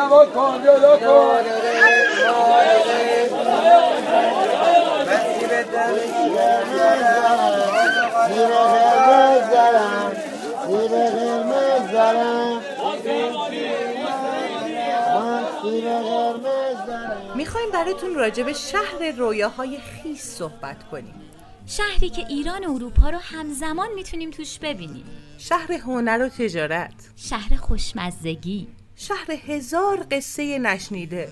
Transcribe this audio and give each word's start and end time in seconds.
سوار 0.00 0.26
کن 0.26 0.62
جلو 0.64 0.96
کن. 0.96 1.44
می‌خوایم 17.34 17.70
براتون 17.72 18.14
راجع 18.14 18.42
به 18.42 18.52
شهر 18.52 19.10
رویاهای 19.18 19.78
خیس 19.78 20.36
صحبت 20.38 20.76
کنیم. 20.90 21.14
شهری 21.66 22.10
که 22.10 22.26
ایران 22.28 22.64
و 22.64 22.72
اروپا 22.72 23.10
رو 23.10 23.18
همزمان 23.18 23.88
می‌تونیم 23.94 24.30
توش 24.30 24.58
ببینیم. 24.58 25.04
شهر 25.38 25.72
هنر 25.72 26.22
و 26.22 26.28
تجارت. 26.28 26.94
شهر 27.16 27.56
خوشمزگی. 27.56 28.79
شهر 29.02 29.30
هزار 29.46 30.06
قصه 30.10 30.58
نشنیده. 30.58 31.28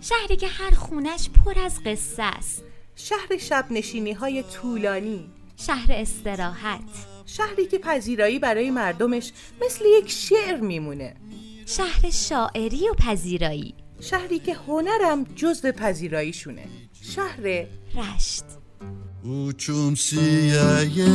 شهری 0.00 0.36
که 0.36 0.48
هر 0.48 0.70
خونش 0.70 1.30
پر 1.30 1.58
از 1.58 1.80
قصه 1.86 2.22
است. 2.22 2.64
شهر 2.96 3.38
شب 3.38 3.64
نشینی 3.70 4.12
های 4.12 4.42
طولانی. 4.42 5.30
شهر 5.56 5.92
استراحت. 5.92 6.80
شهری 7.26 7.66
که 7.66 7.78
پذیرایی 7.78 8.38
برای 8.38 8.70
مردمش 8.70 9.32
مثل 9.64 9.84
یک 9.98 10.10
شعر 10.10 10.60
میمونه. 10.60 11.16
شهر 11.66 12.10
شاعری 12.10 12.88
و 12.88 12.94
پذیرایی. 12.94 13.74
شهری 14.00 14.38
که 14.38 14.54
هنرم 14.54 15.24
جزء 15.24 15.72
پذیراییشونه. 15.72 16.64
شهر 17.02 17.66
رشت. 17.94 18.44
Uçum 19.24 19.96
siyaye, 19.96 21.12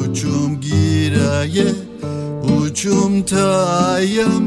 uçum 0.00 0.60
giraye, 0.60 1.68
uçum 2.56 3.12
tayam, 3.22 4.46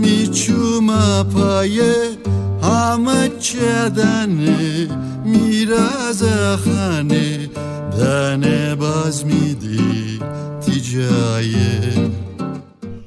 miçum 0.00 0.88
apaye, 0.90 2.18
همه 2.62 3.28
چدنه 3.28 4.88
میراز 5.24 6.22
خانه. 6.64 7.50
دنه 7.98 8.74
باز 8.74 9.26
میدی 9.26 10.20
تیجایه 10.66 12.10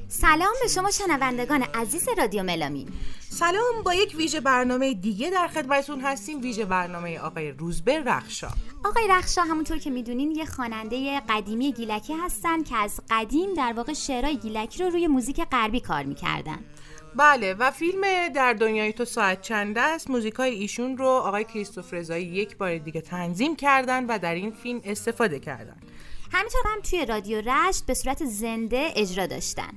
سلام 0.08 0.54
به 0.62 0.68
شما 0.74 0.90
شنوندگان 0.90 1.62
عزیز 1.74 2.08
رادیو 2.18 2.42
ملامین 2.42 2.88
سلام 3.30 3.82
با 3.84 3.94
یک 3.94 4.14
ویژه 4.16 4.40
برنامه 4.40 4.94
دیگه 4.94 5.30
در 5.30 5.48
خدمتتون 5.48 6.00
هستیم 6.00 6.40
ویژه 6.40 6.64
برنامه 6.64 7.18
آقای 7.18 7.50
روزبه 7.50 8.00
رخشا. 8.00 8.48
آقای 8.84 9.08
رخشا 9.10 9.42
همونطور 9.42 9.78
که 9.78 9.90
می‌دونین 9.90 10.30
یه 10.30 10.44
خواننده 10.44 11.20
قدیمی 11.28 11.72
گیلکی 11.72 12.12
هستن 12.24 12.62
که 12.62 12.76
از 12.76 13.00
قدیم 13.10 13.54
در 13.54 13.72
واقع 13.76 13.92
شعرهای 13.92 14.36
گیلکی 14.36 14.84
رو 14.84 14.90
روی 14.90 15.06
موزیک 15.06 15.40
غربی 15.52 15.80
کار 15.80 16.02
می‌کردن. 16.02 16.58
بله 17.16 17.54
و 17.54 17.70
فیلم 17.70 18.28
در 18.28 18.52
دنیای 18.52 18.92
تو 18.92 19.04
ساعت 19.04 19.40
چند 19.40 19.78
است؟ 19.78 20.10
موزیک 20.10 20.34
های 20.34 20.50
ایشون 20.50 20.96
رو 20.96 21.06
آقای 21.06 21.44
کریستوف 21.44 21.94
رضایی 21.94 22.24
یک 22.24 22.56
بار 22.56 22.78
دیگه 22.78 23.00
تنظیم 23.00 23.56
کردن 23.56 24.06
و 24.06 24.18
در 24.18 24.34
این 24.34 24.50
فیلم 24.50 24.80
استفاده 24.84 25.38
کردن. 25.38 25.76
همینطور 26.32 26.60
هم 26.64 26.80
توی 26.80 27.06
رادیو 27.06 27.40
رشت 27.40 27.86
به 27.86 27.94
صورت 27.94 28.24
زنده 28.24 28.92
اجرا 28.96 29.26
داشتن. 29.26 29.72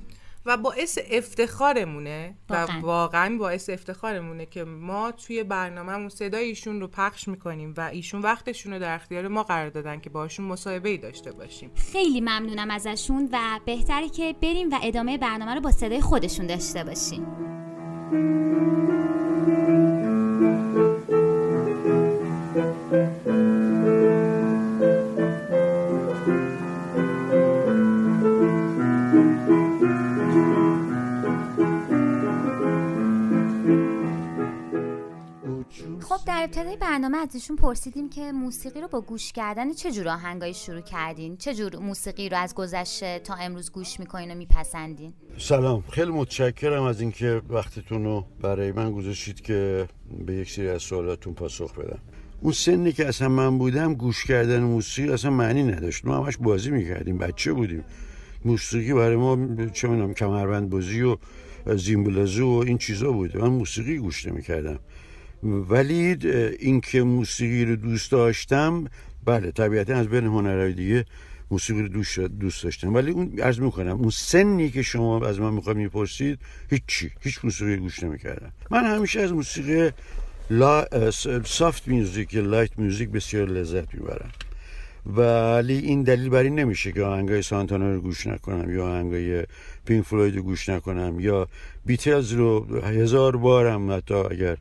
و 0.50 0.56
باعث 0.56 0.98
افتخارمونه 1.10 2.34
واقعاً. 2.48 2.78
و 2.78 2.82
واقعا 2.82 3.36
باعث 3.38 3.70
افتخارمونه 3.70 4.46
که 4.46 4.64
ما 4.64 5.12
توی 5.12 5.44
برنامهمون 5.44 6.08
صدای 6.08 6.44
ایشون 6.44 6.80
رو 6.80 6.88
پخش 6.88 7.28
می‌کنیم 7.28 7.74
و 7.76 7.80
ایشون 7.80 8.20
وقتشون 8.22 8.72
رو 8.72 8.78
در 8.78 8.94
اختیار 8.94 9.28
ما 9.28 9.42
قرار 9.42 9.68
دادن 9.70 10.00
که 10.00 10.10
باشون 10.10 10.46
مصاحبه 10.46 10.88
ای 10.88 10.98
داشته 10.98 11.32
باشیم 11.32 11.70
خیلی 11.92 12.20
ممنونم 12.20 12.70
ازشون 12.70 13.28
و 13.32 13.38
بهتره 13.66 14.08
که 14.08 14.34
بریم 14.42 14.70
و 14.70 14.78
ادامه 14.82 15.18
برنامه 15.18 15.54
رو 15.54 15.60
با 15.60 15.70
صدای 15.70 16.00
خودشون 16.00 16.46
داشته 16.46 16.84
باشیم 16.84 17.26
در 36.40 36.44
ابتدای 36.44 36.76
برنامه 36.76 37.18
ازشون 37.18 37.56
پرسیدیم 37.56 38.10
که 38.10 38.32
موسیقی 38.32 38.80
رو 38.80 38.88
با 38.88 39.00
گوش 39.00 39.32
کردن 39.32 39.72
چه 39.72 39.92
جور 39.92 40.08
آهنگایی 40.08 40.54
شروع 40.54 40.80
کردین؟ 40.80 41.36
چه 41.36 41.54
جور 41.54 41.76
موسیقی 41.76 42.28
رو 42.28 42.36
از 42.36 42.54
گذشته 42.54 43.18
تا 43.24 43.34
امروز 43.34 43.72
گوش 43.72 44.00
می‌کنین 44.00 44.30
و 44.30 44.34
میپسندین؟ 44.34 45.12
سلام. 45.38 45.84
خیلی 45.90 46.10
متشکرم 46.10 46.82
از 46.82 47.00
اینکه 47.00 47.42
وقتتون 47.48 48.04
رو 48.04 48.26
برای 48.42 48.72
من 48.72 48.92
گذاشتید 48.92 49.40
که 49.40 49.88
به 50.26 50.34
یک 50.34 50.50
سری 50.50 50.68
از 50.68 50.82
سوالاتون 50.82 51.34
پاسخ 51.34 51.74
بدم. 51.78 51.98
اون 52.40 52.52
سنی 52.52 52.92
که 52.92 53.08
اصلا 53.08 53.28
من 53.28 53.58
بودم 53.58 53.94
گوش 53.94 54.24
کردن 54.24 54.62
موسیقی 54.62 55.12
اصلا 55.12 55.30
معنی 55.30 55.62
نداشت. 55.62 56.04
ما 56.04 56.16
همش 56.24 56.36
بازی 56.36 56.70
می‌کردیم 56.70 57.18
بچه 57.18 57.52
بودیم. 57.52 57.84
موسیقی 58.44 58.92
برای 58.94 59.16
ما 59.16 59.36
چه 59.72 59.88
می‌دونم 59.88 60.14
کمربند 60.14 60.70
بازی 60.70 61.02
و 61.02 61.16
زیمبلزو 61.76 62.46
و 62.46 62.64
این 62.66 62.78
چیزا 62.78 63.12
بود. 63.12 63.36
من 63.36 63.48
موسیقی 63.48 63.98
گوش 63.98 64.26
نمی‌کردم. 64.26 64.78
ولی 65.42 66.16
اینکه 66.58 67.02
موسیقی 67.02 67.64
رو 67.64 67.76
دوست 67.76 68.10
داشتم 68.12 68.84
بله 69.24 69.50
طبیعتا 69.50 69.94
از 69.94 70.08
بین 70.08 70.24
هنرهای 70.24 70.72
دیگه 70.72 71.04
موسیقی 71.50 71.82
رو 71.82 71.88
دوست, 72.28 72.62
داشتم. 72.62 72.94
ولی 72.94 73.10
اون 73.10 73.38
عرض 73.38 73.60
می‌کنم 73.60 73.96
اون 73.96 74.10
سنی 74.10 74.70
که 74.70 74.82
شما 74.82 75.26
از 75.26 75.40
من 75.40 75.52
می‌خواد 75.52 75.76
می‌پرسید 75.76 76.38
هیچی 76.70 77.10
هیچ 77.20 77.44
موسیقی 77.44 77.76
گوش 77.76 78.02
نمی‌کردم. 78.02 78.52
من 78.70 78.84
همیشه 78.84 79.20
از 79.20 79.32
موسیقی 79.32 79.90
لا 80.50 80.84
soft 81.44 81.88
music 81.88 82.34
یا 82.34 82.42
light 82.42 82.78
music 82.78 83.08
بسیار 83.10 83.48
لذت 83.48 83.94
می‌برم. 83.94 84.30
ولی 85.06 85.78
این 85.78 86.02
دلیل 86.02 86.28
بر 86.28 86.42
این 86.42 86.58
نمیشه 86.58 86.92
که 86.92 87.02
آهنگای 87.02 87.42
سانتانا 87.42 87.92
رو 87.92 88.00
گوش 88.00 88.26
نکنم 88.26 88.74
یا 88.74 88.86
آهنگای 88.86 89.44
پینک 89.84 90.04
فلوید 90.04 90.36
رو 90.36 90.42
گوش 90.42 90.68
نکنم 90.68 91.20
یا 91.20 91.48
بیتلز 91.86 92.32
رو 92.32 92.80
هزار 92.82 93.36
بارم 93.36 93.92
حتی 93.92 94.14
اگر 94.14 94.56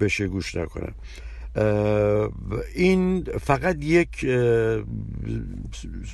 بشه 0.00 0.26
گوش 0.26 0.54
نکنم. 0.54 0.94
این 2.74 3.24
فقط 3.40 3.84
یک 3.84 4.26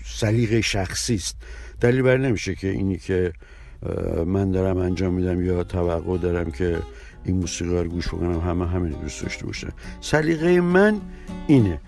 سلیقه 0.04 0.60
شخصی 0.60 1.14
است. 1.14 1.36
دلیل 1.80 2.02
بر 2.02 2.16
نمیشه 2.16 2.54
که 2.54 2.68
اینی 2.68 2.96
که 2.96 3.32
من 4.26 4.50
دارم 4.50 4.76
انجام 4.76 5.14
میدم 5.14 5.44
یا 5.44 5.64
توقع 5.64 6.18
دارم 6.18 6.50
که 6.50 6.78
این 7.24 7.36
موسیقی 7.36 7.70
رو 7.70 7.84
گوش 7.84 8.08
بکنم 8.08 8.40
همه 8.40 8.68
همین 8.68 8.92
دوست 8.92 9.22
داشته 9.22 9.46
باشن. 9.46 9.68
سلیقه 10.00 10.60
من 10.60 11.00
اینه. 11.46 11.80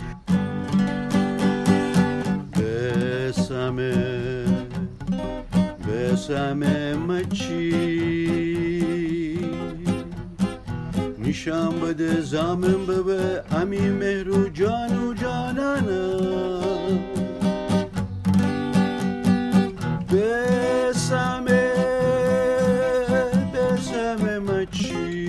بسمه 3.29 3.95
بسمه 5.89 6.95
مچی 6.95 8.28
نشان 11.29 11.81
بده 11.81 12.21
زامن 12.21 12.87
ببه 12.87 13.43
امی 13.53 13.91
مهرو 13.91 14.49
جان 14.49 14.99
و 14.99 15.15
جانانم 15.15 16.99
بسمه 20.13 21.73
بسمه 23.55 24.39
مچی 24.39 25.29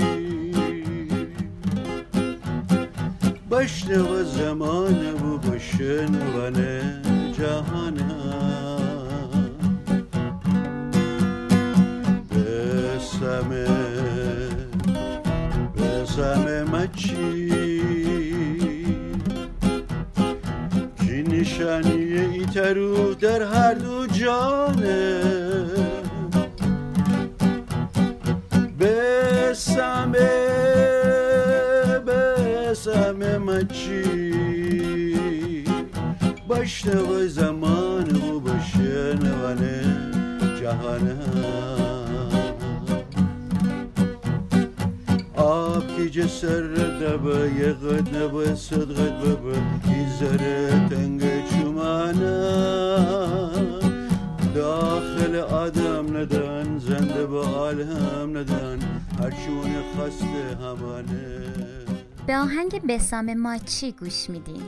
بشنو 3.52 4.24
زمان 4.24 5.14
و 5.14 5.38
بشنون 5.38 6.58
جهانم 7.38 8.19
نشانی 21.60 22.20
ایترو 22.20 23.14
در 23.14 23.44
هر 23.44 23.74
دو 23.74 24.08
جانه. 24.08 25.22
بسمه 28.80 30.30
بسمه 32.08 33.38
مچی. 33.38 34.04
بشنو 36.50 37.28
زمان 37.28 38.16
و 38.16 38.40
بشنونه 38.40 39.82
جهانم 40.62 41.80
آب 45.36 45.88
کی 45.96 46.10
جسر 46.10 46.62
دبه 47.02 47.52
یقد 47.60 48.16
نبه 48.16 48.56
صدقت 48.56 49.14
ببه 49.22 49.54
کی 49.84 50.06
زره 50.20 50.88
تنگ 50.90 51.19
داخل 54.56 55.36
آدم 55.36 56.18
ندن 56.18 56.80
زنده 56.80 57.26
به 57.28 57.40
عالم 57.40 58.38
ندن 58.38 58.80
هر 59.20 59.30
چون 59.30 59.72
خسته 59.98 60.58
همانه 60.62 61.54
به 62.28 62.38
آهنگ 62.38 62.82
بسام 62.90 63.34
ما 63.34 63.58
چی 63.58 63.92
گوش 63.92 64.30
میدین؟ 64.30 64.62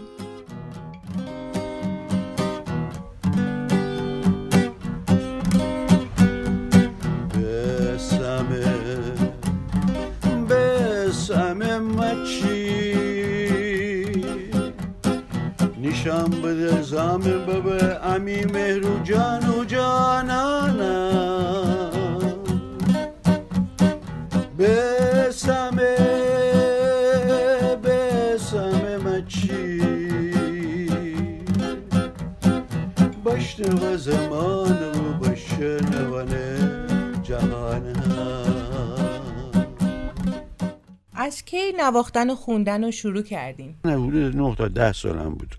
کی 41.51 41.71
نواختن 41.77 42.29
و 42.29 42.35
خوندن 42.35 42.83
رو 42.83 42.91
شروع 42.91 43.21
کردین؟ 43.21 43.75
حدود 43.85 44.35
9 44.35 44.55
تا 44.55 44.67
10 44.67 44.93
سالم 44.93 45.29
بود 45.29 45.55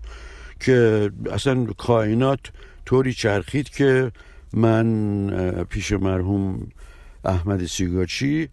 که 0.59 1.09
اصلا 1.31 1.65
کائنات 1.65 2.39
طوری 2.85 3.13
چرخید 3.13 3.69
که 3.69 4.11
من 4.53 5.63
پیش 5.63 5.91
مرحوم 5.91 6.67
احمد 7.25 7.65
سیگاچی 7.65 8.49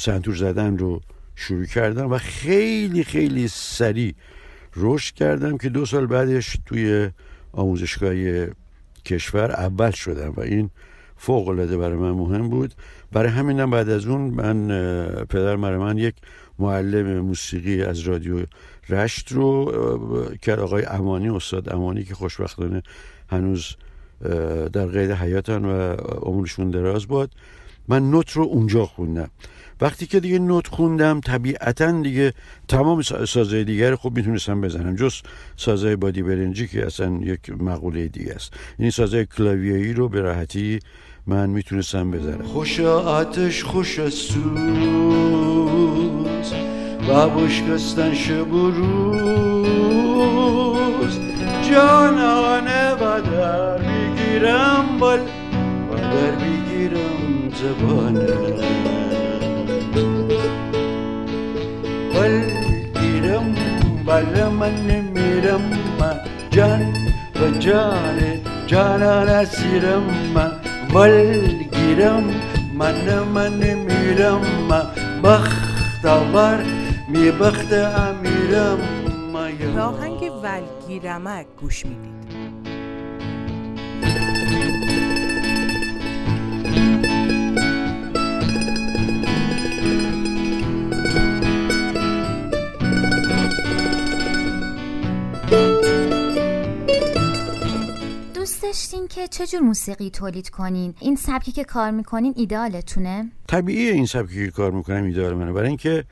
سنتور 0.00 0.34
زدن 0.34 0.78
رو 0.78 1.00
شروع 1.36 1.64
کردم 1.64 2.12
و 2.12 2.18
خیلی 2.18 3.04
خیلی 3.04 3.48
سریع 3.48 4.14
رشد 4.76 5.14
کردم 5.14 5.58
که 5.58 5.68
دو 5.68 5.86
سال 5.86 6.06
بعدش 6.06 6.56
توی 6.66 7.10
آموزشگاه 7.52 8.14
کشور 9.04 9.50
اول 9.50 9.90
شدم 9.90 10.32
و 10.36 10.40
این 10.40 10.70
فوق 11.22 11.48
العاده 11.48 11.76
برای 11.76 11.96
من 11.96 12.10
مهم 12.10 12.48
بود. 12.48 12.74
برای 13.12 13.28
همینم 13.28 13.70
بعد 13.70 13.88
از 13.88 14.06
اون 14.06 14.20
من 14.20 14.68
پدر 15.28 15.56
برای 15.56 15.78
من 15.78 15.98
یک 15.98 16.14
معلم 16.58 17.20
موسیقی 17.20 17.82
از 17.82 18.00
رادیو 18.00 18.44
رشت 18.88 19.32
رو 19.32 19.72
کرد. 20.42 20.58
آقای 20.58 20.84
امانی 20.84 21.28
استاد 21.28 21.72
امانی 21.72 22.04
که 22.04 22.14
خوشبختانه 22.14 22.82
هنوز 23.28 23.76
در 24.72 24.86
قید 24.86 25.10
حیاتن 25.10 25.64
و 25.64 25.94
عمرشون 26.22 26.70
دراز 26.70 27.08
باد. 27.08 27.30
من 27.88 28.10
نوت 28.10 28.30
رو 28.32 28.42
اونجا 28.42 28.86
خوندم. 28.86 29.30
وقتی 29.80 30.06
که 30.06 30.20
دیگه 30.20 30.38
نوت 30.38 30.66
خوندم 30.66 31.20
طبیعتا 31.20 32.00
دیگه 32.02 32.32
تمام 32.68 33.02
سا- 33.02 33.24
سازهای 33.24 33.64
دیگر 33.64 33.94
خوب 33.94 34.16
می‌تونستم 34.16 34.60
بزنم. 34.60 34.96
جز 34.96 35.14
سازهای 35.56 35.96
بادی 35.96 36.22
برنجی 36.22 36.68
که 36.68 36.86
اصلا 36.86 37.20
یک 37.22 37.50
مقوله 37.50 38.08
دیگه 38.08 38.32
است. 38.34 38.52
این 38.78 38.90
سازهای 38.90 39.26
کلاویه‌ای 39.26 39.92
رو 39.92 40.08
به 40.08 40.20
راحتی 40.20 40.78
من 41.30 41.50
می‌تونستم 41.50 42.10
بزنم 42.10 42.42
خوش 42.42 42.80
آتش 42.80 43.64
خوش 43.64 44.08
سوز. 44.08 44.40
و 47.08 47.28
بشکستن 47.28 48.14
شب 48.14 48.52
و 48.52 48.70
روز. 48.70 50.00
جانانه 51.70 52.92
و 52.92 53.20
در 53.20 53.78
بگیرم 53.78 54.98
بل 55.00 55.20
و 55.90 55.96
در 55.96 56.30
بگیرم 56.30 57.50
زبانه 57.54 58.26
بل 62.14 62.40
گیرم 63.00 63.54
بل 64.06 64.48
من 64.48 64.74
نمیرم. 64.86 65.60
جان 66.50 66.82
و 67.34 67.50
جان 67.58 68.18
جانان 68.66 69.28
اسیرم 69.28 70.02
من 70.34 70.59
گیرم 71.72 72.24
من 72.74 73.22
من 73.22 73.58
نمیرم 73.58 74.40
من 74.68 74.86
بخت 75.22 76.04
آور 76.04 76.64
می 77.08 77.30
بخت 77.30 77.72
امیرم 77.72 78.78
آهنگ 79.78 80.32
ولگیرمک 80.42 81.46
گوش 81.60 81.86
می‌دید 81.86 82.19
دوست 98.62 98.92
داشتین 98.92 99.08
که 99.08 99.28
چجور 99.28 99.60
موسیقی 99.60 100.10
تولید 100.10 100.50
کنین؟ 100.50 100.94
این 101.00 101.16
سبکی 101.16 101.52
که 101.52 101.64
کار 101.64 101.90
می‌کنین 101.90 102.34
ایدئالتونه؟ 102.36 103.30
طبیعی 103.48 103.88
این 103.88 104.06
سبکی 104.06 104.46
که 104.46 104.50
کار 104.50 104.70
می‌کنم 104.70 105.04
ایدار 105.04 105.34
منه 105.34 105.52
برای 105.52 105.68
اینکه 105.68 106.04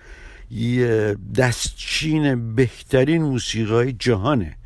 یه 0.50 1.16
دستچین 1.36 2.54
بهترین 2.54 3.22
موسیقای 3.22 3.92
جهانه 3.92 4.56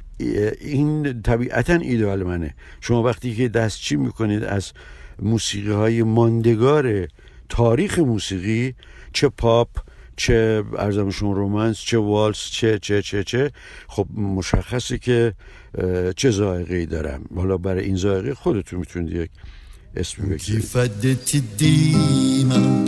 این 0.61 1.23
طبیعتا 1.23 1.75
ایدئال 1.75 2.23
منه 2.23 2.55
شما 2.81 3.02
وقتی 3.02 3.34
که 3.34 3.49
دستچین 3.49 4.00
می‌کنید 4.00 4.44
از 4.44 4.73
موسیقی 5.19 5.70
های 5.73 6.02
ماندگار 6.02 7.08
تاریخ 7.49 7.99
موسیقی 7.99 8.75
چه 9.12 9.28
پاپ 9.28 9.69
چه 10.17 10.64
ارزمشون 10.79 11.35
رومنس 11.35 11.79
چه 11.79 11.99
والس 11.99 12.50
چه 12.50 12.79
چه 12.79 13.03
چه 13.03 13.25
چه. 13.25 13.50
خب 13.88 14.06
مشخصه 14.17 14.99
که 14.99 15.35
چه 16.17 16.31
ذائقه 16.31 16.75
ای 16.75 16.87
دارم. 16.87 17.25
حالا 17.37 17.56
برای 17.56 17.85
این 17.85 17.97
ذائقه 17.97 18.35
خودتون 18.35 18.79
می‌تونید 18.79 19.12
یک 19.12 19.31
اسمی 19.97 20.26
بگیرید. 20.26 20.61
کیفدت 20.61 21.37
دیما 21.56 22.85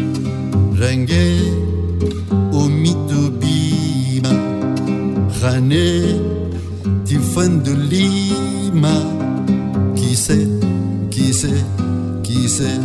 رنگ 0.76 1.12
امید 2.52 3.12
و 3.12 3.30
بیما. 3.30 4.34
خانه 5.30 6.20
تیفند 7.04 7.68
و 7.68 7.74
لیما. 7.76 9.24
کیسه 9.94 10.60
کیسه 11.10 11.64
کیسه. 12.22 12.80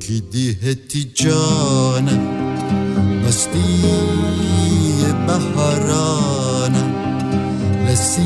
کی 0.00 0.20
دیهتی 0.20 1.04
جانم 1.14 2.20
مستی 3.26 3.82
بهارانم 5.26 6.94
لسی 7.88 8.22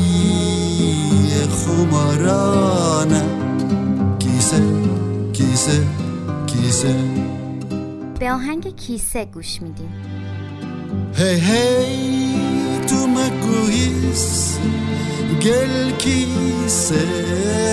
خمارانم 1.49 3.29
کیسه 4.19 4.61
کیسه 5.33 5.87
کیسه. 6.47 6.95
به 8.19 8.31
آهنگ 8.31 8.75
کیسه 8.75 9.25
گوش 9.25 9.61
میدین 9.61 9.89
هی 11.15 11.39
هی 11.39 12.39
تو 12.87 13.07
مگویس 13.07 14.57
گل 15.41 15.91
کیسه 15.97 17.05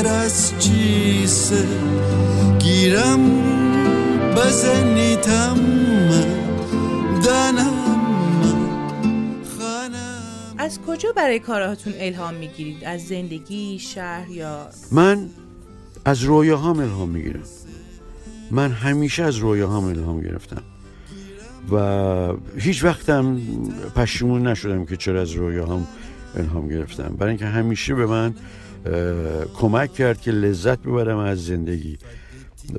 از 0.06 0.52
چیسه. 0.58 1.64
گیرم 2.58 3.20
بزنیتم 4.36 5.56
دنم 7.24 7.72
خانم 9.58 10.54
از 10.58 10.80
کجا 10.86 11.12
برای 11.16 11.38
کارهاتون 11.38 11.92
الهام 11.98 12.34
می‌گیرید؟ 12.34 12.84
از 12.84 13.06
زندگی، 13.06 13.78
شهر 13.78 14.30
یا 14.30 14.68
من 14.92 15.28
از 16.04 16.22
رویاهام 16.22 16.78
الهام 16.78 17.08
می‌گیرم. 17.08 17.42
من 18.50 18.70
همیشه 18.72 19.22
از 19.22 19.36
رویاهام 19.36 19.84
الهام 19.84 20.20
گرفتم. 20.20 20.62
و 21.72 22.32
هیچ 22.56 22.84
وقتم 22.84 23.40
پشیمون 23.96 24.46
نشدم 24.46 24.84
که 24.84 24.96
چرا 24.96 25.20
از 25.20 25.30
رویاهام 25.30 25.86
الهام 26.36 26.68
گرفتم. 26.68 27.16
برای 27.18 27.30
اینکه 27.30 27.46
همیشه 27.46 27.94
به 27.94 28.06
من 28.06 28.34
کمک 29.54 29.94
کرد 29.94 30.20
که 30.20 30.30
لذت 30.30 30.78
ببرم 30.78 31.18
از 31.18 31.46
زندگی. 31.46 31.98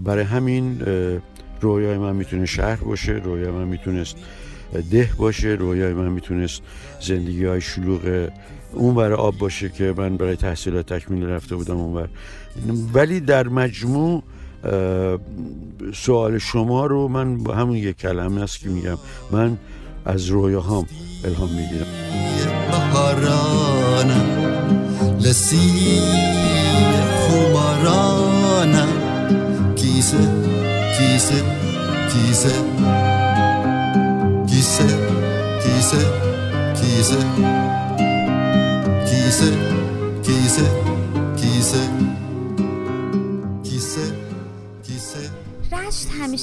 برای 0.01 0.23
همین 0.23 0.81
رویای 1.61 1.97
من 1.97 2.15
می‌تونه 2.15 2.45
شهر 2.45 2.75
باشه 2.75 3.11
رویای 3.11 3.51
من 3.51 3.67
می‌تونست 3.67 4.15
ده 4.91 5.09
باشه 5.17 5.47
رویای 5.47 5.93
من 5.93 6.07
می‌تونست 6.07 6.61
زندگی 7.01 7.45
های 7.45 7.61
شلوغ 7.61 8.29
اون 8.73 8.95
برای 8.95 9.13
آب 9.13 9.37
باشه 9.37 9.69
که 9.69 9.93
من 9.97 10.17
برای 10.17 10.35
تحصیلات 10.35 10.93
تکمیل 10.93 11.23
رفته 11.23 11.55
بودم 11.55 11.77
اونور 11.77 12.09
ولی 12.93 13.19
در 13.19 13.47
مجموع 13.47 14.23
سوال 15.93 16.37
شما 16.37 16.85
رو 16.85 17.07
من 17.07 17.37
با 17.37 17.55
همون 17.55 17.75
یک 17.75 17.97
کلمه 17.97 18.41
است 18.41 18.59
که 18.59 18.69
میگم. 18.69 18.97
من 19.31 19.57
از 20.05 20.27
رویاهام 20.27 20.85
الهام 21.25 21.49
می‌گیرم. 21.49 21.87
لسی 25.19 26.01
خمارانم 27.27 28.87
کیسه 29.75 30.46
Giyse, 30.97 31.35
giyse. 32.11 32.49
Giyse, 34.47 34.87
giyse 35.63 35.97
Giyse. 36.81 37.17
Giyse, 39.05 39.49
giyse, 40.25 40.65
giyse. 41.37 41.81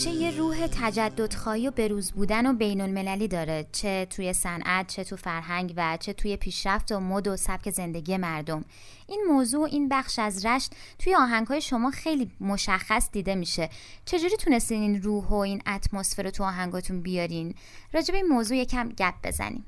همیشه 0.07 0.23
یه 0.23 0.39
روح 0.39 0.67
تجددخواهی 0.67 1.69
و 1.69 1.71
بروز 1.71 2.13
بودن 2.13 2.47
و 2.47 2.53
بین 2.53 2.81
المللی 2.81 3.29
داره. 3.29 3.67
چه 3.73 4.07
توی 4.11 4.33
صنعت 4.33 4.87
چه 4.87 5.05
تو 5.05 5.17
فرهنگ 5.17 5.75
و 5.77 5.99
چه 6.01 6.13
توی 6.13 6.37
پیشرفت 6.37 6.93
و 6.93 7.01
مد 7.01 7.29
و 7.29 7.37
سبک 7.37 7.71
زندگی 7.71 8.17
مردم. 8.17 8.65
این 9.09 9.25
موضوع 9.31 9.65
این 9.65 9.89
بخش 9.89 10.19
از 10.19 10.47
رشت 10.47 10.73
توی 10.99 11.15
آهنگهای 11.15 11.61
شما 11.61 11.91
خیلی 11.91 12.31
مشخص 12.41 13.09
دیده 13.13 13.35
میشه. 13.35 13.71
چجوری 14.05 14.37
تونستین 14.37 14.83
این 14.83 15.03
روح 15.03 15.25
و 15.25 15.35
این 15.35 15.63
اتمسفر 15.67 16.23
رو 16.23 16.31
تو 16.31 16.45
آهنگاتون 16.45 17.01
بیارین؟ 17.01 17.55
راجع 17.93 18.13
به 18.13 18.17
این 18.17 18.27
موضوع 18.27 18.57
یکم 18.57 18.89
گپ 18.89 19.15
بزنیم. 19.25 19.65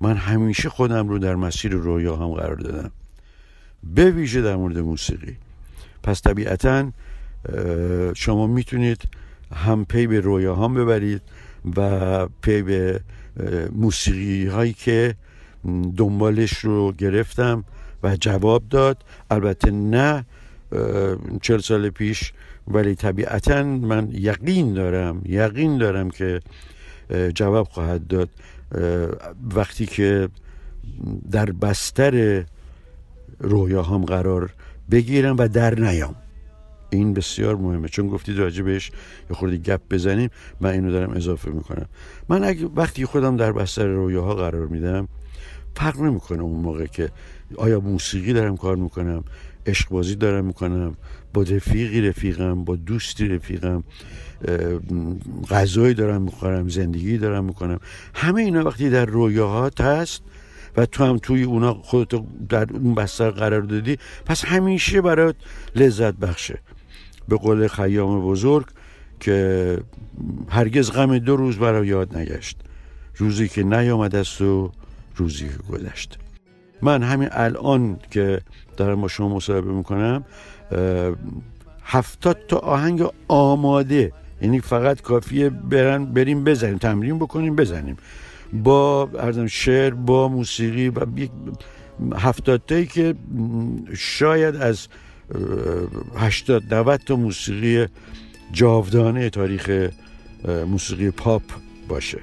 من 0.00 0.16
همیشه 0.16 0.68
خودم 0.68 1.08
رو 1.08 1.18
در 1.18 1.34
مسیر 1.34 1.72
رویا 1.72 2.16
هم 2.16 2.34
قرار 2.34 2.56
دادم. 2.56 2.90
به 3.82 4.10
ویژه 4.10 4.42
در 4.42 4.56
مورد 4.56 4.78
موسیقی. 4.78 5.36
پس 6.02 6.22
طبیعتا 6.22 6.92
شما 8.14 8.46
می‌تونید 8.46 9.02
هم 9.54 9.84
پی 9.84 10.06
به 10.06 10.20
رویا 10.20 10.54
هم 10.54 10.74
ببرید 10.74 11.22
و 11.76 12.26
پی 12.42 12.62
به 12.62 13.00
موسیقی 13.72 14.46
هایی 14.46 14.72
که 14.72 15.14
دنبالش 15.96 16.52
رو 16.52 16.92
گرفتم 16.92 17.64
و 18.02 18.16
جواب 18.16 18.62
داد. 18.70 19.04
البته 19.30 19.70
نه 19.70 20.24
چل 21.42 21.58
سال 21.58 21.90
پیش 21.90 22.32
ولی 22.68 22.94
طبیعتا 22.94 23.62
من 23.62 24.08
یقین 24.12 24.74
دارم 24.74 25.22
یقین 25.24 25.78
دارم 25.78 26.10
که 26.10 26.40
جواب 27.34 27.68
خواهد 27.68 28.06
داد. 28.06 28.28
وقتی 29.54 29.86
که 29.86 30.28
در 31.30 31.50
بستر 31.50 32.44
رویاهام 33.40 34.04
قرار 34.04 34.50
بگیرم 34.90 35.36
و 35.38 35.48
در 35.48 35.74
نیام. 35.74 36.14
این 36.90 37.14
بسیار 37.14 37.56
مهمه. 37.56 37.88
چون 37.88 38.08
گفتید 38.08 38.38
راجع 38.38 38.62
بهش 38.62 38.90
یه 39.30 39.36
خورده 39.36 39.56
گپ 39.56 39.80
بزنیم 39.90 40.30
من 40.60 40.70
اینو 40.70 40.90
دارم 40.90 41.10
اضافه 41.10 41.50
می‌کنم. 41.50 41.86
من 42.28 42.44
اگه 42.44 42.66
وقتی 42.76 43.04
خودم 43.04 43.36
در 43.36 43.52
بستر 43.52 43.86
رویاها 43.86 44.34
قرار 44.34 44.66
میدم 44.66 45.08
فرق 45.76 46.00
نمی‌کنه 46.00 46.42
اون 46.42 46.60
موقع 46.60 46.86
که 46.86 47.10
آیا 47.56 47.80
موسیقی 47.80 48.32
دارم 48.32 48.56
کار 48.56 48.76
می‌کنم 48.76 49.24
عشق 49.66 49.88
بازی 49.88 50.14
دارم 50.14 50.44
می‌کنم 50.44 50.96
با 51.34 51.42
رفیقی 51.42 52.08
رفیقم 52.08 52.64
با 52.64 52.76
دوستی 52.76 53.28
رفیقم 53.28 53.84
غذایی 55.50 55.94
دارم 55.94 56.22
می‌خورم 56.22 56.68
زندگی 56.68 57.18
دارم 57.18 57.44
می‌کنم. 57.44 57.80
همه 58.14 58.42
اینا 58.42 58.64
وقتی 58.64 58.90
در 58.90 59.06
رویاهات 59.06 59.80
هست 59.80 60.22
و 60.76 60.86
تو 60.86 61.04
هم 61.04 61.18
توی 61.18 61.42
اونا 61.42 61.74
خودتو 61.74 62.26
در 62.48 62.72
اون 62.72 62.94
بستر 62.94 63.30
قرار 63.30 63.60
دادی 63.60 63.98
پس 64.26 64.44
همیشه 64.44 65.00
برات 65.00 65.36
لذت 65.76 66.14
بخشه. 66.14 66.58
به 67.28 67.36
قول 67.36 67.68
خیام 67.68 68.20
بزرگ 68.20 68.66
که 69.20 69.78
هرگز 70.48 70.90
غم 70.90 71.18
دو 71.18 71.36
روز 71.36 71.56
برای 71.56 71.86
یاد 71.86 72.16
نگشت. 72.16 72.56
روزی 73.16 73.48
که 73.48 73.62
نیامد 73.62 74.16
است 74.16 74.40
و 74.40 74.72
روزی 75.16 75.48
که 75.48 75.72
گذشت. 75.72 76.18
من 76.82 77.02
همین 77.02 77.28
الان 77.32 77.96
که 78.10 78.40
دارم 78.76 79.00
با 79.00 79.08
شما 79.08 79.36
مصاحبه 79.36 79.72
می‌کنم 79.72 80.24
هفتاد 81.82 82.38
تا 82.48 82.56
آهنگ 82.56 83.02
آماده 83.28 84.12
یعنی 84.42 84.60
فقط 84.60 85.00
کافیه 85.02 85.50
برن 85.50 86.04
بریم 86.04 86.44
بزنیم 86.44 86.78
تمرین 86.78 87.18
بکنیم 87.18 87.56
بزنیم. 87.56 87.96
با 88.52 89.08
شعر 89.48 89.94
با 89.94 90.28
موسیقی 90.28 90.88
و 90.88 91.06
یک 91.16 91.30
هفتاد 92.16 92.62
تایی 92.66 92.86
که 92.86 93.14
شاید 93.96 94.56
از 94.56 94.88
هشتاد 96.16 96.74
90 96.74 97.00
تا 97.00 97.16
موسیقی 97.16 97.86
جاودانه 98.52 99.30
تاریخ 99.30 99.90
موسیقی 100.44 101.10
پاپ 101.10 101.42
باشه. 101.88 102.18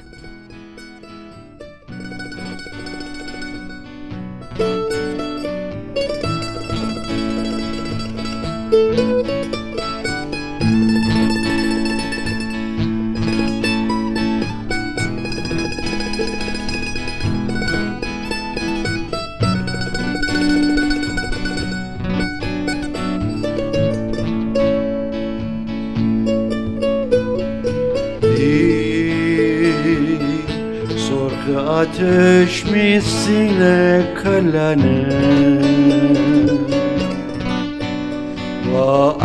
ateş 31.95 32.65
misline 32.65 34.01
kalane 34.23 35.05
Va 38.73 39.15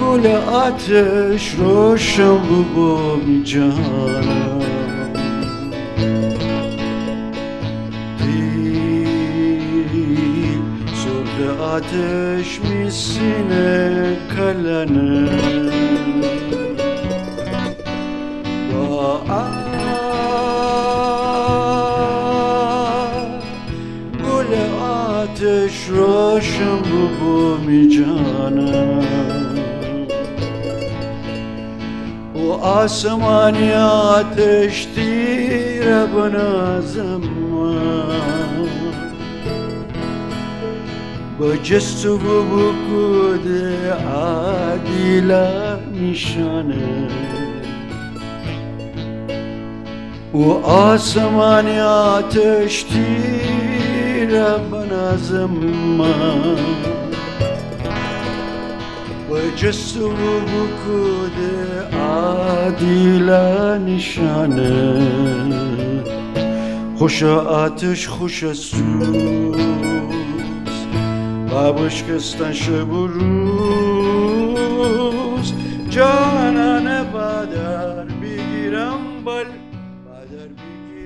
Gül 0.00 0.24
ateş 0.54 1.58
roşan 1.58 2.38
bu 2.50 2.76
bom 2.76 3.44
cana 3.44 4.58
ateş 11.74 12.60
misine 12.60 14.16
kalane 14.36 15.28
گل 24.24 24.54
آتش 24.82 25.88
روشن 25.88 26.78
ببو 26.78 27.56
می 27.66 28.04
و 32.34 32.50
آسمانی 32.50 33.72
آتش 33.72 34.84
تیره 34.84 36.06
بنازم 36.06 37.20
با 41.38 41.56
جست 41.56 42.06
و 42.06 42.18
بکود 42.18 43.48
عادیلا 44.14 45.76
نشانه 45.76 47.08
Bu 50.32 50.62
asman 50.66 51.66
ateşti 51.66 53.06
Rabbana 54.32 55.16
zaman 55.16 56.58
وجسم 59.30 60.18
بكود 60.50 61.38
عادل 61.92 63.28
نشانه 63.86 64.76
خوش 66.98 67.22
آتش 67.22 68.08
خوش 68.08 68.38
سوز 68.52 69.56
لبش 71.52 71.96
کستن 72.04 72.52
شب 72.52 72.92
و 72.92 73.06
روز 73.06 74.38
جانان 75.90 76.86
بدن 77.12 77.97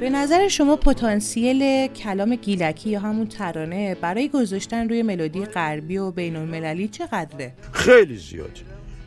به 0.03 0.11
نظر 0.11 0.49
شما 0.49 0.77
پتانسیل 0.77 1.87
کلام 1.87 2.37
گیلکی 2.37 2.91
یا 2.91 3.01
همون 3.01 3.27
ترانه 3.27 3.95
برای 3.95 4.29
گذاشتن 4.29 4.89
روی 4.89 5.03
ملودی 5.03 5.45
غربی 5.45 5.99
و 5.99 6.11
بین 6.11 6.37
المللی 6.37 6.89
چقدره؟ 6.89 7.53
خیلی 7.73 8.17
زیاد. 8.17 8.59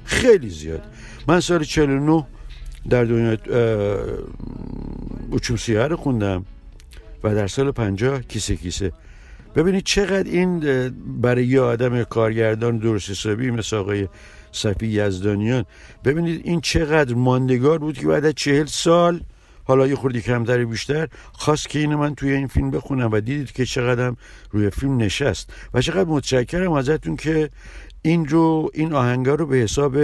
خیلی 0.03 0.49
زیاد. 0.49 0.83
من 1.27 1.39
سال 1.39 1.63
49 1.63 2.25
در 2.89 3.03
دنیا 3.03 3.37
اوچوم 5.31 5.57
سیاه 5.57 5.87
رو 5.87 5.97
خوندم 5.97 6.45
و 7.23 7.35
در 7.35 7.47
سال 7.47 7.71
50 7.71 8.21
کیسه 8.21 8.55
کیسه. 8.55 8.91
ببینید 9.55 9.83
چقدر 9.83 10.29
این 10.31 10.59
برای 11.21 11.45
یه 11.45 11.61
آدم 11.61 12.03
کارگردان 12.03 12.77
درست 12.77 13.09
حسابی 13.09 13.51
مثل 13.51 13.75
آقای 13.75 14.07
صفی 14.51 14.87
یزدانیان. 14.87 15.65
ببینید 16.05 16.41
این 16.43 16.61
چقدر 16.61 17.13
ماندگار 17.13 17.79
بود 17.79 17.97
که 17.97 18.07
بعد 18.07 18.25
از 18.25 18.33
چهل 18.35 18.65
سال 18.65 19.21
حالا 19.65 19.87
یه 19.87 19.95
خوردی 19.95 20.21
کمتر 20.21 20.65
بیشتر 20.65 21.07
خواست 21.33 21.69
که 21.69 21.79
اینو 21.79 21.97
من 21.97 22.15
توی 22.15 22.31
این 22.31 22.47
فیلم 22.47 22.71
بخونم 22.71 23.11
و 23.11 23.19
دیدید 23.19 23.51
که 23.51 23.65
چقدر 23.65 24.13
روی 24.51 24.69
فیلم 24.69 24.97
نشست. 24.97 25.53
و 25.73 25.81
چقدر 25.81 26.09
متشکرم 26.09 26.71
ازتون 26.71 27.15
که 27.15 27.49
این 28.01 28.27
رو 28.27 28.69
این 28.73 28.93
آهنگا 28.93 29.35
رو 29.35 29.45
به 29.45 29.55
حساب 29.55 29.97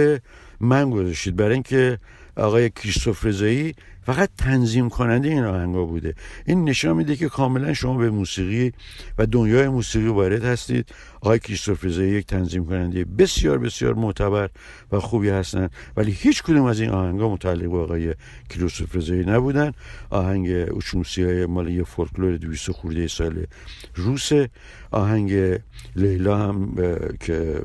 من 0.60 0.90
گذاشتید. 0.90 1.36
برای 1.36 1.54
اینکه 1.54 1.98
آقای 2.36 2.70
کریستوف 2.70 3.24
رضایی 3.24 3.74
فقط 4.02 4.30
تنظیم 4.38 4.88
کننده 4.88 5.28
این 5.28 5.44
آهنگا 5.44 5.84
بوده. 5.84 6.14
این 6.46 6.64
نشان 6.64 6.96
میده 6.96 7.16
که 7.16 7.28
کاملا 7.28 7.74
شما 7.74 7.98
به 7.98 8.10
موسیقی 8.10 8.72
و 9.18 9.26
دنیای 9.26 9.68
موسیقی 9.68 10.08
وارد 10.08 10.44
هستید. 10.44 10.88
آقای 11.20 11.38
کریستوف 11.38 11.84
رضایی 11.84 12.12
یک 12.12 12.26
تنظیم 12.26 12.66
کننده 12.66 13.04
بسیار 13.04 13.58
بسیار 13.58 13.94
معتبر 13.94 14.50
و 14.92 15.00
خوبی 15.00 15.28
هستند. 15.28 15.70
ولی 15.96 16.12
هیچ 16.12 16.42
کدوم 16.42 16.64
از 16.64 16.80
این 16.80 16.90
آهنگا 16.90 17.28
متعلق 17.28 17.70
به 17.70 17.78
آقای 17.78 18.14
کریستوف 18.50 18.96
رضایی 18.96 19.24
نبودن. 19.24 19.72
آهنگ 20.10 20.48
اوچموسی 20.50 21.22
های 21.22 21.46
مال 21.46 21.68
یه 21.68 21.84
فولکلور 21.84 22.36
200 22.36 22.70
خورده 22.70 23.08
سال 23.08 23.46
روسه. 23.94 24.50
آهنگ 24.90 25.58
لیلا 25.96 26.38
هم 26.38 26.74
که 27.20 27.62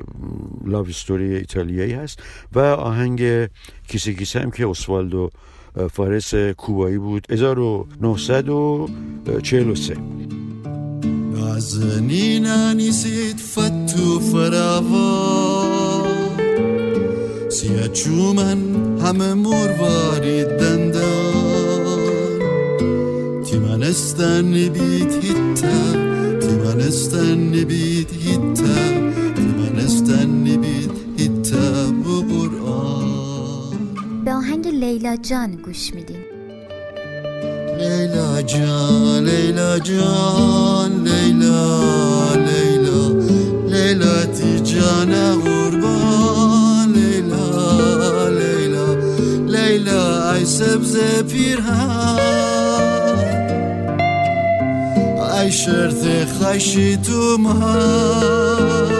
لاو 0.64 0.88
استوری 0.88 1.34
ایتالیایی 1.34 1.92
هست. 1.92 2.22
و 2.52 2.58
آهنگ 2.58 3.48
کیسه 3.88 4.14
کیسه 4.14 4.40
هم 4.40 4.50
که 4.50 4.68
اسوالدو 4.68 5.30
فارس 5.86 6.34
کوبایی 6.34 6.98
بود. 6.98 7.26
1943 7.30 9.96
نازنین 11.34 12.46
نیسید 12.76 13.36
فتو 13.36 14.20
فراوا. 14.20 16.06
سیا 17.48 17.88
چومن 17.88 18.58
همه 19.00 19.34
مرواری 19.34 20.44
دندان. 20.44 20.98
تیمنستن 23.44 24.44
نبید 24.44 25.12
هیتا 25.12 25.92
تیمنستن 26.40 27.38
نبید 27.38 28.10
هیتا. 28.10 28.97
لیلا 34.78 35.16
جان 35.16 35.56
گوش 35.64 35.94
میدیم 35.94 36.24
لیلا 37.78 38.42
جان 38.42 39.24
لیلا 39.24 39.78
جان 39.78 41.04
لیلا 41.04 42.34
لیلا 42.34 43.00
لیلا 43.72 44.24
تی 44.24 44.60
جان 44.60 45.12
قربان 45.44 46.92
لیلا 46.92 48.28
لیلا 48.28 48.86
لیلا 49.46 50.32
ای 50.32 50.44
سبز 50.44 50.96
پیرهن 51.32 52.18
ای 55.40 55.52
شرط 55.52 56.02
خشی 56.40 56.96
تو 56.96 57.36
لیلا 57.38 58.97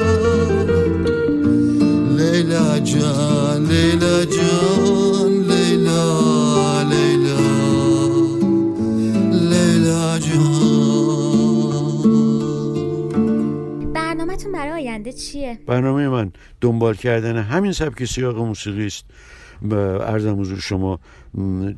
دنبال 16.61 16.95
کردن 16.95 17.37
همین 17.37 17.73
سبک 17.73 18.04
سیاق 18.04 18.38
موسیقی 18.38 18.87
است 18.87 19.04
عرضم 20.00 20.41
حضور 20.40 20.61
شما 20.61 21.00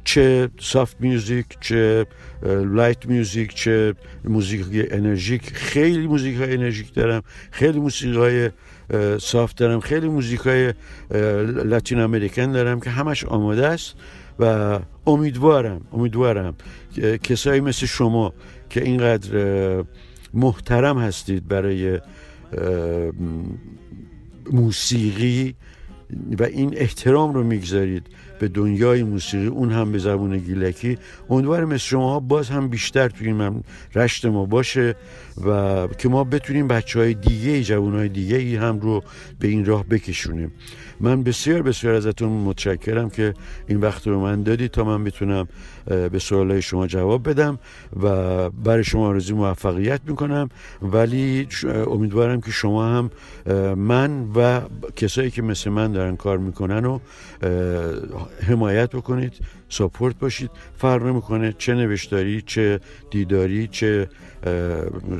چه 0.04 0.48
soft 0.60 0.96
music 1.00 1.46
چه 1.60 2.06
light 2.44 3.06
music 3.06 3.54
چه 3.54 3.94
موزیک 4.24 4.66
انرژیک. 4.90 5.56
خیلی 5.56 6.06
موزیک 6.06 6.36
های 6.36 6.54
انرژیک 6.54 6.94
دارم 6.94 7.22
خیلی 7.50 7.80
موسیقی 7.80 8.16
های 8.16 8.50
soft 9.18 9.56
دارم 9.56 9.80
خیلی 9.80 10.08
موزیک 10.08 10.40
های 10.40 10.74
Latin 11.64 11.98
American 12.00 12.52
دارم 12.52 12.80
که 12.80 12.90
همش 12.90 13.24
آماده 13.24 13.66
است 13.66 13.94
و 14.38 14.78
امیدوارم 15.06 15.80
امیدوارم 15.92 16.54
کسایی 17.22 17.60
مثل 17.60 17.86
شما 17.86 18.32
که 18.70 18.82
اینقدر 18.82 19.84
محترم 20.34 20.98
هستید 20.98 21.48
برای 21.48 22.00
موسیقی 24.52 25.54
و 26.38 26.42
این 26.42 26.74
احترام 26.76 27.34
رو 27.34 27.44
می‌گذارید 27.44 28.06
به 28.38 28.48
دنیای 28.48 29.02
موسیقی 29.02 29.46
اون 29.46 29.72
هم 29.72 29.92
به 29.92 29.98
زبون 29.98 30.38
گیلکی. 30.38 30.98
امیدوارم 31.30 31.68
مثل 31.68 31.78
شما 31.78 32.20
باز 32.20 32.48
هم 32.48 32.68
بیشتر 32.68 33.08
توی 33.08 33.32
مم- 33.32 33.62
رشت 33.94 34.26
ما 34.26 34.44
باشه 34.44 34.94
و 35.46 35.86
که 35.98 36.08
ما 36.08 36.24
بتونیم 36.24 36.68
بچه 36.68 36.98
های 36.98 37.14
دیگه 37.14 37.62
جوان 37.62 37.94
های 37.94 38.08
دیگه 38.08 38.60
هم 38.60 38.80
رو 38.80 39.02
به 39.38 39.48
این 39.48 39.64
راه 39.64 39.84
بکشونیم. 39.86 40.52
من 41.00 41.22
بسیار 41.22 41.62
بسیار 41.62 41.94
ازتون 41.94 42.28
متشکرم 42.28 43.10
که 43.10 43.34
این 43.66 43.80
وقت 43.80 44.06
رو 44.06 44.20
من 44.20 44.42
دادید 44.42 44.70
تا 44.70 44.84
من 44.84 45.04
بتونم 45.04 45.48
به 45.86 46.18
سوالای 46.18 46.62
شما 46.62 46.86
جواب 46.86 47.28
بدم 47.28 47.58
و 48.02 48.50
برای 48.50 48.84
شما 48.84 49.06
آرزوی 49.08 49.36
موفقیت 49.36 50.00
می‌کنم. 50.06 50.48
ولی 50.82 51.48
امیدوارم 51.86 52.40
که 52.40 52.50
شما 52.50 52.86
هم 52.86 53.10
من 53.74 54.28
و 54.36 54.60
کسایی 54.96 55.30
که 55.30 55.42
مثل 55.42 55.70
من 55.70 55.92
دارن 55.92 56.16
کار 56.16 56.38
می‌کنن 56.38 56.84
و 56.84 56.98
حمایت 58.48 58.90
بکنید 58.90 59.32
ساپورت 59.68 60.18
باشید. 60.18 60.50
فرق 60.78 61.02
نمی‌کنه 61.02 61.54
چه 61.58 61.74
نوشتاری 61.74 62.42
چه 62.46 62.80
دیداری 63.10 63.68
چه 63.68 64.08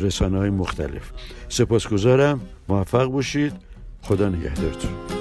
رسانه 0.01 0.38
های 0.38 0.51
مختلف. 0.51 1.11
سپاسگزارم. 1.49 2.40
موفق 2.69 3.05
باشید. 3.05 3.53
خدا 4.03 4.29
نگهدارتون. 4.29 5.19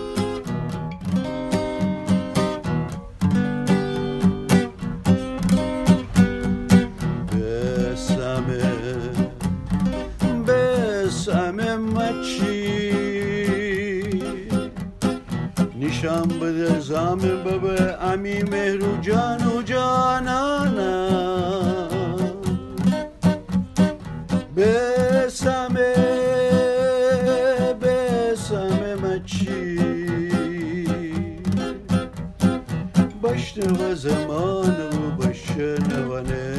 باش 33.59 33.81
و 33.81 33.95
زمان 33.95 34.69
و 34.69 35.11
باش 35.17 35.49
نوانه 35.91 36.55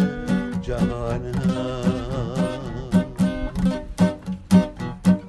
جهان 0.62 1.34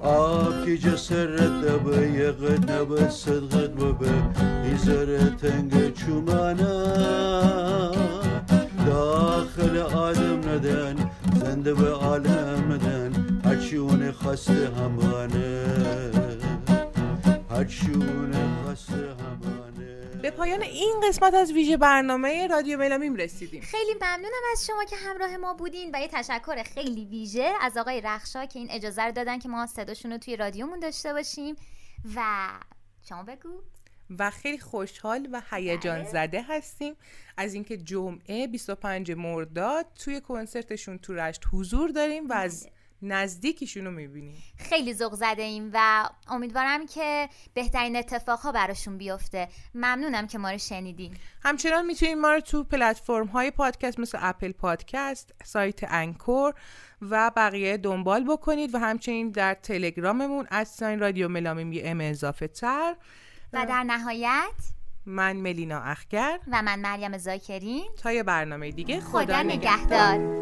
آب 0.01 0.65
کی 0.65 0.77
جسرت 0.77 1.81
به 1.83 2.07
یقت 2.07 2.71
نبه 2.71 3.09
صدقت 3.09 3.81
و 3.81 3.93
به 3.93 4.09
ایزر 4.63 5.29
تنگ 5.29 5.93
چومانا 5.93 6.91
داخل 8.85 9.77
آدم 9.77 10.39
ندن 10.49 10.95
زنده 11.41 11.73
به 11.73 11.89
عالم 11.89 12.71
ندن 12.71 13.41
هرچی 13.45 13.77
اون 13.77 14.11
خسته 14.11 14.69
همانه 14.77 15.65
هرچی 17.49 17.91
اون 17.93 18.31
خسته 18.67 18.93
همانه 18.93 19.60
به 20.21 20.31
پایان 20.31 20.61
این 20.61 21.01
قسمت 21.03 21.33
از 21.33 21.51
ویژه 21.51 21.77
برنامه 21.77 22.47
رادیو 22.47 22.79
ملامیم 22.79 23.15
رسیدیم. 23.15 23.61
خیلی 23.61 23.93
ممنونم 24.01 24.41
از 24.51 24.65
شما 24.65 24.83
که 24.83 24.95
همراه 24.95 25.37
ما 25.37 25.53
بودین 25.53 25.91
و 25.93 25.99
یه 26.01 26.07
تشکر 26.07 26.63
خیلی 26.63 27.05
ویژه 27.05 27.53
از 27.61 27.77
آقای 27.77 28.01
رخشا 28.01 28.45
که 28.45 28.59
این 28.59 28.71
اجازه 28.71 29.01
رو 29.01 29.11
دادن 29.11 29.39
که 29.39 29.49
ما 29.49 29.67
صداشون 29.67 30.11
رو 30.11 30.17
توی 30.17 30.35
رادیومون 30.35 30.79
داشته 30.79 31.13
باشیم. 31.13 31.55
و 32.15 32.49
شما 33.09 33.23
بگو. 33.23 33.61
و 34.19 34.29
خیلی 34.29 34.59
خوشحال 34.59 35.27
و 35.31 35.41
هیجان 35.51 36.03
زده 36.03 36.41
هستیم 36.41 36.95
از 37.37 37.53
اینکه 37.53 37.77
جمعه 37.77 38.47
25 38.47 39.11
مرداد 39.11 39.85
توی 39.95 40.21
کنسرتشون 40.21 40.97
تو 40.97 41.13
رشت 41.13 41.41
حضور 41.53 41.89
داریم 41.89 42.29
و 42.29 42.33
از 42.33 42.69
نزدیکیشون 43.01 43.85
رو 43.85 43.91
می‌بینیم 43.91 44.43
خیلی 44.57 44.93
ذوق 44.93 45.15
زده 45.15 45.41
ایم 45.41 45.71
و 45.73 46.09
امیدوارم 46.27 46.85
که 46.85 47.29
بهترین 47.53 47.95
اتفاقها 47.95 48.51
براشون 48.51 48.97
بیفته. 48.97 49.47
ممنونم 49.75 50.27
که 50.27 50.37
ما 50.37 50.51
رو 50.51 50.57
شنیدین. 50.57 51.17
همچنان 51.43 51.85
می‌تونید 51.85 52.17
ما 52.17 52.33
رو 52.33 52.39
تو 52.39 52.63
پلتفرم 52.63 53.27
های 53.27 53.51
پادکست 53.51 53.99
مثل 53.99 54.17
اپل 54.21 54.51
پادکست 54.51 55.31
سایت 55.43 55.79
انکور 55.83 56.53
و 57.01 57.31
بقیه 57.35 57.77
دنبال 57.77 58.23
بکنید 58.23 58.75
و 58.75 58.79
همچنین 58.79 59.29
در 59.29 59.53
تلگراممون 59.53 60.47
از 60.49 60.67
ساین 60.67 60.99
رادیو 60.99 61.27
ملامیم 61.27 61.73
یه 61.73 61.81
ام 61.85 62.01
اضافه 62.01 62.47
تر. 62.47 62.95
و 63.53 63.65
در 63.65 63.83
نهایت 63.83 64.51
من 65.05 65.37
ملینا 65.37 65.79
اخگر. 65.79 66.39
و 66.51 66.61
من 66.61 66.79
مریم 66.79 67.17
زاکرین. 67.17 67.85
تا 67.97 68.11
یه 68.11 68.23
برنامه 68.23 68.71
دیگه 68.71 68.99
خدا, 68.99 69.21
خدا 69.21 69.41
نگهدار. 69.41 70.41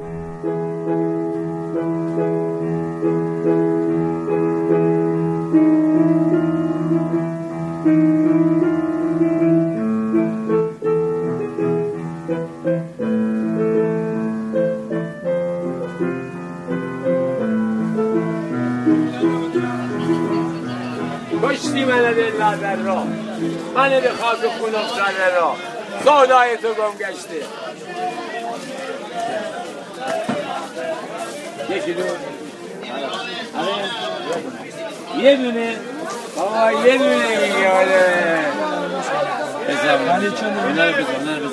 من 21.89 22.13
دل 22.13 22.31
در 22.61 22.75
را. 22.75 23.03
من 23.75 23.89
به 23.89 24.09
خاک 24.21 24.37
خون 24.59 24.75
افتاده 24.75 25.35
را. 25.35 25.55
سودای 26.03 26.57
تو 26.57 26.67
گم 26.67 26.97
گشته. 26.99 27.45
یکی 31.69 31.93
دو. 31.93 32.03
یه 35.21 35.35
دونه. 35.35 35.77
بابا 36.35 36.71
یه 36.71 36.97
دونه 36.97 37.15
میگه 37.15 37.71
آره. 37.71 38.39
بزن 39.69 39.97
اینا 40.67 40.85
رو 40.85 40.93
بزن 40.93 41.05
اینا 41.19 41.37
رو 41.37 41.49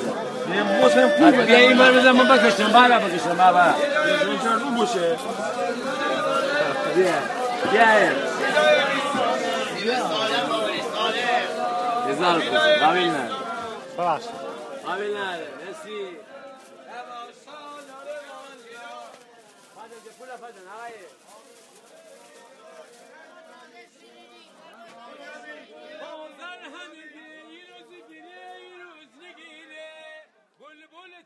بزن 0.84 1.08
بیا 1.46 1.58
این 1.58 1.78
بار 1.78 1.92
بزن 1.92 2.12
من 2.12 2.28
بابا 2.28 2.48
بیا 6.94 7.06
بیا 7.72 7.86
Izalku, 12.12 12.46
pravilno. 12.78 13.24
Pravilno. 13.96 14.32
Pravilno, 14.84 15.30
jesi. 15.66 16.00
Evo, 16.98 17.16
šao 17.44 17.76
na 17.88 17.98
revanđio. 18.08 18.88
Pađe, 19.74 19.94
gdje 20.00 20.12
pula 20.18 20.36
pađe, 20.40 20.60
naraje. 20.64 21.08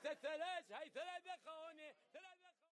تتلاشى 0.03 0.75
هي 0.75 0.89
ثلاثة 0.95 1.60